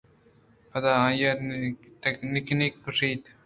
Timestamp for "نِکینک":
2.33-2.73